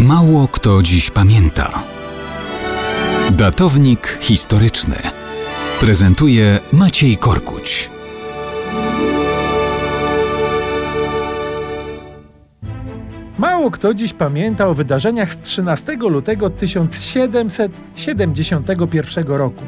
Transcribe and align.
Mało 0.00 0.48
kto 0.48 0.82
dziś 0.82 1.10
pamięta. 1.10 1.82
Datownik 3.30 4.18
historyczny 4.20 4.96
prezentuje 5.80 6.58
Maciej 6.72 7.16
Korkuć. 7.16 7.90
Mało 13.38 13.70
kto 13.70 13.94
dziś 13.94 14.12
pamięta 14.12 14.68
o 14.68 14.74
wydarzeniach 14.74 15.32
z 15.32 15.38
13 15.38 15.96
lutego 15.96 16.50
1771 16.50 19.26
roku. 19.26 19.64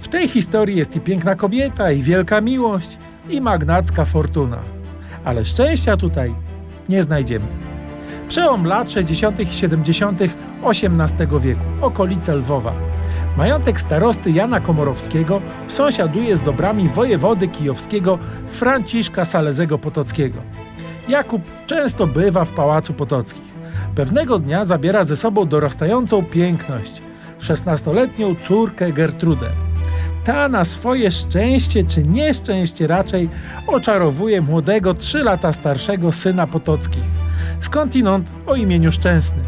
W 0.00 0.08
tej 0.08 0.28
historii 0.28 0.76
jest 0.76 0.96
i 0.96 1.00
piękna 1.00 1.34
kobieta, 1.34 1.92
i 1.92 2.02
wielka 2.02 2.40
miłość, 2.40 2.98
i 3.30 3.40
magnacka 3.40 4.04
fortuna. 4.04 4.58
Ale 5.24 5.44
szczęścia 5.44 5.96
tutaj 5.96 6.34
nie 6.88 7.02
znajdziemy. 7.02 7.73
Przełom 8.28 8.66
lat 8.66 8.90
60. 8.90 9.40
i 9.40 9.46
70. 9.46 10.20
XVIII 10.62 11.40
wieku, 11.40 11.60
okolice 11.80 12.34
Lwowa. 12.34 12.72
Majątek 13.36 13.80
starosty 13.80 14.30
Jana 14.30 14.60
Komorowskiego 14.60 15.40
sąsiaduje 15.68 16.36
z 16.36 16.42
dobrami 16.42 16.88
wojewody 16.88 17.48
kijowskiego 17.48 18.18
Franciszka 18.48 19.24
Salezego 19.24 19.78
Potockiego. 19.78 20.38
Jakub 21.08 21.42
często 21.66 22.06
bywa 22.06 22.44
w 22.44 22.50
Pałacu 22.50 22.94
Potockich. 22.94 23.54
Pewnego 23.94 24.38
dnia 24.38 24.64
zabiera 24.64 25.04
ze 25.04 25.16
sobą 25.16 25.46
dorastającą 25.46 26.22
piękność, 26.22 27.02
16-letnią 27.40 28.36
córkę 28.42 28.92
Gertrudę. 28.92 29.46
Ta 30.24 30.48
na 30.48 30.64
swoje 30.64 31.10
szczęście 31.10 31.84
czy 31.84 32.04
nieszczęście 32.04 32.86
raczej 32.86 33.28
oczarowuje 33.66 34.40
młodego, 34.40 34.94
trzy 34.94 35.24
lata 35.24 35.52
starszego 35.52 36.12
syna 36.12 36.46
Potockich, 36.46 37.04
skądinąd 37.60 38.30
o 38.46 38.54
imieniu 38.54 38.92
Szczęsny. 38.92 39.42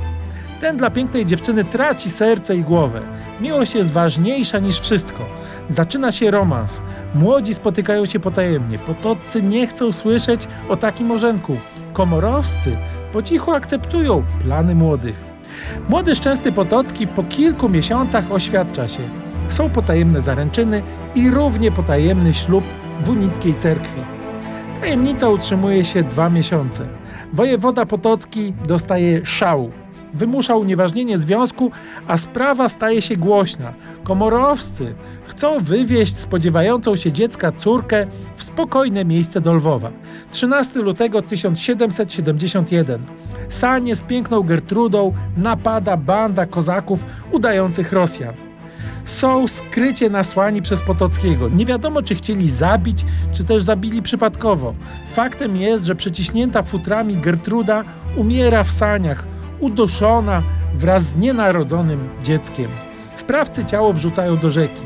Ten 0.60 0.76
dla 0.76 0.90
pięknej 0.90 1.26
dziewczyny 1.26 1.64
traci 1.64 2.10
serce 2.10 2.56
i 2.56 2.62
głowę. 2.62 3.00
Miłość 3.40 3.74
jest 3.74 3.90
ważniejsza 3.90 4.58
niż 4.58 4.80
wszystko. 4.80 5.24
Zaczyna 5.68 6.12
się 6.12 6.30
romans. 6.30 6.80
Młodzi 7.14 7.54
spotykają 7.54 8.06
się 8.06 8.20
potajemnie. 8.20 8.78
Potoccy 8.78 9.42
nie 9.42 9.66
chcą 9.66 9.92
słyszeć 9.92 10.48
o 10.68 10.76
takim 10.76 11.10
orzenku. 11.10 11.56
Komorowscy 11.92 12.76
po 13.12 13.22
cichu 13.22 13.52
akceptują 13.52 14.24
plany 14.40 14.74
młodych. 14.74 15.24
Młody 15.88 16.14
Szczęsny 16.14 16.52
Potocki 16.52 17.06
po 17.06 17.24
kilku 17.24 17.68
miesiącach 17.68 18.32
oświadcza 18.32 18.88
się. 18.88 19.02
Są 19.48 19.70
potajemne 19.70 20.22
zaręczyny 20.22 20.82
i 21.14 21.30
równie 21.30 21.72
potajemny 21.72 22.34
ślub 22.34 22.64
w 23.00 23.10
unickiej 23.10 23.54
cerkwi. 23.54 24.00
Tajemnica 24.80 25.28
utrzymuje 25.28 25.84
się 25.84 26.02
dwa 26.02 26.30
miesiące. 26.30 26.88
Wojewoda 27.32 27.86
Potocki 27.86 28.54
dostaje 28.66 29.26
szału 29.26 29.70
wymusza 30.16 30.56
unieważnienie 30.56 31.18
związku, 31.18 31.70
a 32.06 32.18
sprawa 32.18 32.68
staje 32.68 33.02
się 33.02 33.16
głośna. 33.16 33.72
Komorowscy 34.04 34.94
chcą 35.26 35.60
wywieźć 35.60 36.18
spodziewającą 36.18 36.96
się 36.96 37.12
dziecka 37.12 37.52
córkę 37.52 38.06
w 38.36 38.44
spokojne 38.44 39.04
miejsce 39.04 39.40
do 39.40 39.54
Lwowa. 39.54 39.90
13 40.30 40.78
lutego 40.78 41.22
1771. 41.22 43.02
Sanie 43.48 43.96
z 43.96 44.02
piękną 44.02 44.42
Gertrudą 44.42 45.12
napada 45.36 45.96
banda 45.96 46.46
kozaków 46.46 47.04
udających 47.32 47.92
Rosjan 47.92 48.45
są 49.04 49.48
skrycie 49.48 50.10
nasłani 50.10 50.62
przez 50.62 50.82
Potockiego. 50.82 51.48
Nie 51.48 51.66
wiadomo, 51.66 52.02
czy 52.02 52.14
chcieli 52.14 52.50
zabić, 52.50 53.04
czy 53.32 53.44
też 53.44 53.62
zabili 53.62 54.02
przypadkowo. 54.02 54.74
Faktem 55.14 55.56
jest, 55.56 55.84
że 55.84 55.94
przeciśnięta 55.94 56.62
futrami 56.62 57.16
Gertruda 57.16 57.84
umiera 58.16 58.64
w 58.64 58.70
saniach, 58.70 59.24
uduszona 59.60 60.42
wraz 60.74 61.02
z 61.02 61.16
nienarodzonym 61.16 62.08
dzieckiem. 62.22 62.70
Sprawcy 63.16 63.64
ciało 63.64 63.92
wrzucają 63.92 64.36
do 64.36 64.50
rzeki. 64.50 64.82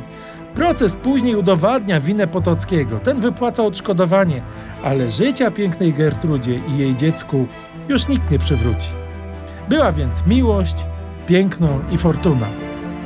Proces 0.55 0.97
później 0.97 1.37
udowadnia 1.37 2.01
winę 2.01 2.27
Potockiego. 2.27 3.01
Ten 3.01 3.21
wypłaca 3.21 3.63
odszkodowanie, 3.63 4.43
ale 4.85 5.11
życia 5.11 5.51
pięknej 5.51 5.95
Gertrudzie 5.95 6.61
i 6.69 6.79
jej 6.79 6.97
dziecku 6.97 7.47
już 7.89 8.09
nikt 8.09 8.31
nie 8.31 8.39
przywróci. 8.39 8.89
Była 9.69 9.93
więc 9.93 10.27
miłość, 10.27 10.87
piękno 11.27 11.69
i 11.91 11.99
fortuna, 11.99 12.47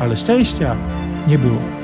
ale 0.01 0.17
szczęścia 0.17 0.77
nie 1.29 1.39
było. 1.39 1.84